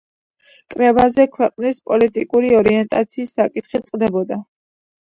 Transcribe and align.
კრებაზე 0.73 1.27
ქვეყნის 1.35 1.81
პოლიტიკური 1.91 2.51
ორიენტაციის 2.63 3.39
საკითხი 3.41 3.85
წყდებოდა. 3.87 4.43